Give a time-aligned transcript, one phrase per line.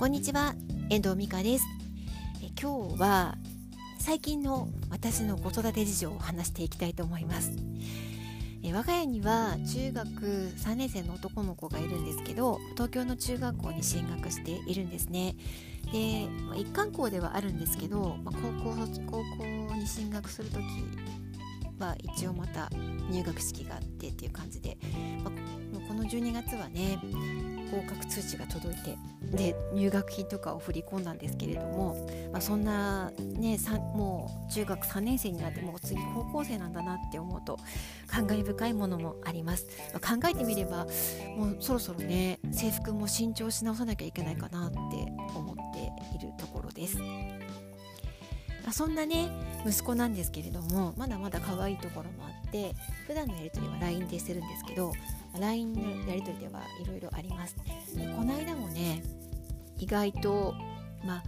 [0.00, 0.54] こんにちは
[0.88, 1.66] 遠藤美香です。
[2.42, 3.36] え今日は
[3.98, 7.52] 最近の私の子育て事情を話していきたいと思います。
[8.62, 10.08] え我が家には中学
[10.56, 15.36] 3年生の男の子がいるんですけど東京の中学校に進学しているんですね。
[15.92, 20.64] で、まあ、一貫校ではあるんですけど、まあ、高校高校に進学する時
[21.78, 22.70] は一応また
[23.10, 24.78] 入学式があってっていう感じで、
[25.22, 26.98] まあ、この12月はね
[27.70, 33.58] 合格通知が届いてで入学金とかを振り込んだんですけれども、まあ、そんなね
[33.94, 37.58] もう中学3年生になってもう次高校生なんだなって思うと
[38.06, 40.86] 感慨深いものもあります、まあ、考えてみれば
[41.36, 44.76] もうそろそろね制服も新調し直さなきゃいけないかなって
[45.34, 46.98] 思っているところです。
[48.62, 49.30] まあ、そんなね
[49.66, 52.74] 息子なんですけれどもまだまだ可愛いところもあって
[53.06, 54.92] 普段のやり取りは LINE でしてるんですけど
[55.38, 57.56] LINE のやり取りではいろいろあります。
[58.16, 59.02] この間もね
[59.78, 60.54] 意外と
[61.04, 61.22] まあ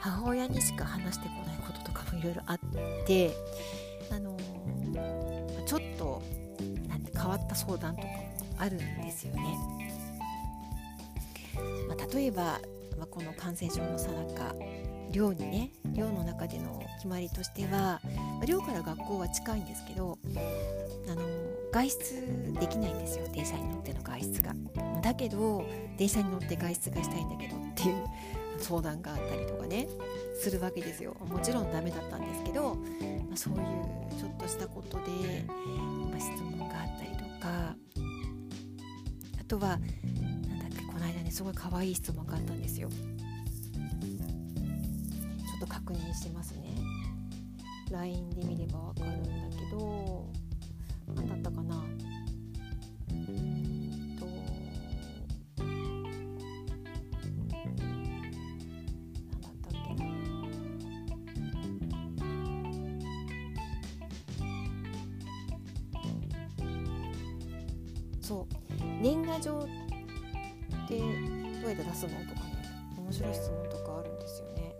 [0.00, 2.58] 母親にしか話してこないこととかもいろいろあっ
[3.06, 3.32] て
[4.10, 6.22] あのー、ちょっと
[6.88, 8.12] なんて変わった相談とかも
[8.58, 9.42] あるんですよね、
[11.88, 12.60] まあ、例えば、
[12.96, 14.54] まあ、この感染症のさなか
[15.10, 18.00] 寮にね寮の中での決まりとしては
[18.46, 20.18] 寮から学校は近いんですけど
[21.08, 21.22] あの
[21.72, 24.54] 外出できないんですよ電車に乗っての外出が。
[25.02, 25.64] だけど
[25.96, 28.04] 電車に乗って外出がしたいんだけどっていう
[28.58, 29.88] 相談があったりとかね
[30.40, 33.60] するわけですよもちろんダメだったんですけど、まあ、そういう
[34.18, 35.44] ちょっとしたことで、
[36.10, 37.76] まあ、質問があったりとか
[39.40, 42.88] あとはなんだっけこの間ねすごい可愛い質問があったんですよ
[45.88, 46.76] 確認してますね。
[47.90, 50.26] LINE で見ればわかるんだけど
[51.14, 51.82] 何だったかな。
[68.20, 68.46] そう。
[69.00, 69.66] 年賀状
[70.84, 71.08] ってどう
[71.70, 72.58] やって出すのとかね。
[72.98, 74.74] 面白い質問とかあるんですよね。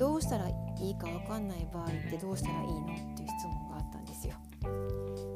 [0.00, 4.34] どうしたらいいか分かんない場合ってどうしたらいいのっていう質問があったんですよ。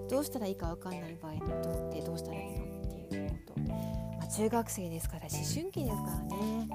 [0.08, 3.60] どうしたらいいか分かんない場合ってどうしたらいいのっていうこと。
[3.60, 6.68] まあ、中学生ですから思春期ですからね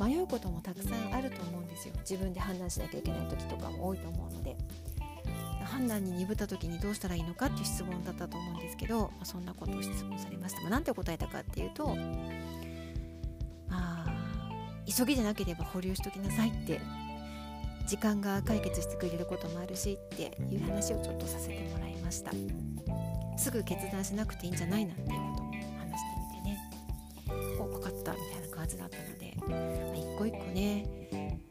[0.00, 4.56] 迷うこともたくさんあると思うんですよ自分で判断しなきゃいけない時とかも多いと思うので
[5.64, 10.60] 判断に鈍った時にどうしたらいいのかっていう質問だったと思うんですけど、まあ、そんなことを質問されました。
[10.60, 11.96] まあ、なんて答えたかっていうと、
[13.68, 14.06] まあ、
[14.86, 16.80] 急ぎでなければ保留しときなさいって
[17.86, 22.32] 時間が解決してくれることもあるしっていう話をちょっとさせてもらいました。
[23.36, 26.58] すぐ決断しなくていいんじゃないなんていうことも話してみてね。
[27.60, 29.56] お分かったみたいな感じだったので、ま
[29.92, 30.86] あ、一個一個ね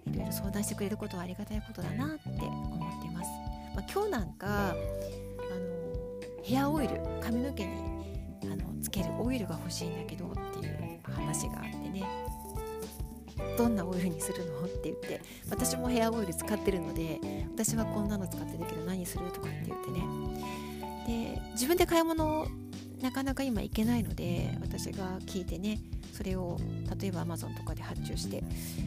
[0.08, 3.30] いろいろ相談してくれることはありがたいことだなって思ってます。
[3.76, 4.76] まあ、今日なんかあの
[6.44, 7.72] ヘアオイル髪の毛に
[8.44, 10.32] あのつけるオイルが欲しいんだけどっ
[10.62, 12.04] ていう話があってね。
[13.62, 14.62] どんなオイルにするの？
[14.62, 17.20] って言って私もヘアオイル使ってるので
[17.54, 20.02] 私はこんなの使ってるけど何するとかって言ってね。
[21.36, 22.48] で自分で買い物
[23.04, 25.80] なかなか今行けないので私が聞いてね
[26.12, 26.58] それを
[27.00, 28.44] 例えば Amazon とかで発注して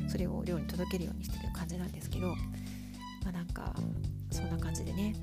[0.08, 2.36] それを寮に届けるようにしてる感じなんですけど、ま
[3.28, 3.74] あ、なんか
[4.32, 5.14] そんな感じでね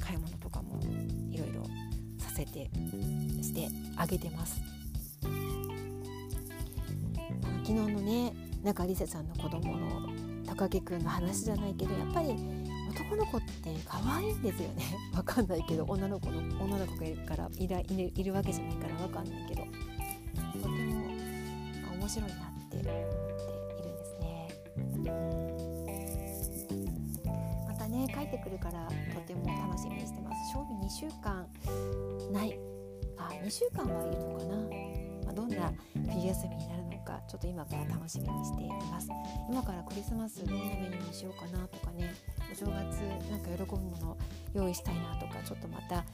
[0.00, 0.80] 買い物とかも
[1.30, 1.62] いろいろ
[2.18, 2.70] させて
[3.42, 4.62] してあげてます。
[7.66, 7.93] 昨日
[8.64, 10.08] 中里瀬さんの子供の
[10.46, 12.34] 高木くんの話じゃないけどやっぱり
[12.90, 13.46] 男の子って
[13.86, 14.84] 可愛いんですよね。
[15.14, 17.84] わかんないけど女の子の女の子がいるからいらい
[18.24, 19.62] るわけじゃないからわかんないけど。
[19.62, 19.68] と
[20.60, 20.74] ても
[21.98, 22.38] 面白いなっ
[22.70, 22.86] て思って
[23.78, 24.48] いるんですね。
[27.68, 30.52] またね帰ってくるからとても楽しみにしてます。
[30.52, 31.46] 賞味2週間
[32.32, 32.58] ない。
[33.18, 34.56] あ2週間はいるのかな、
[35.26, 39.08] まあ、どんな冬休みになるのかちょっと今から楽しみにしています。
[39.48, 42.14] 今からクリスマスどんなメニューにしようかなとかね
[42.50, 44.16] お正月なんか喜ぶもの
[44.54, 46.04] 用意したいなとかちょっとまた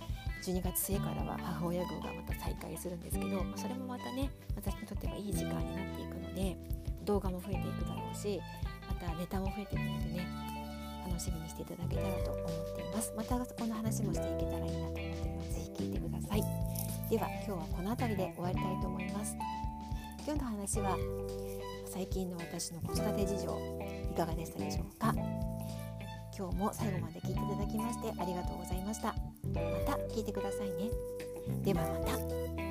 [0.42, 6.56] 12月末からは母親号がまた再開するんですけどそれもまたね私にとってはいい時間になっていくので
[7.04, 8.40] 動画も増えていくだろうし
[8.88, 10.26] またネタも増えていくのでね
[11.06, 12.46] 楽しみにしていただけたらと思っ
[12.76, 13.12] ています。
[13.16, 16.40] またこの話もしていけたらいいなと思っているのでぜひ聞いてください。
[17.10, 19.09] では今日はこの辺りで終わりたいと思います。
[20.22, 20.98] 今日の話は
[21.86, 23.58] 最近の私の子育て事情
[24.12, 25.14] いかがでしたでしょうか？
[26.36, 29.08] 今日も最後まで聞いていただきましてありがとうございました。
[29.08, 29.14] ま
[29.86, 30.90] た聞いてくださいね。
[31.62, 32.69] ではまた。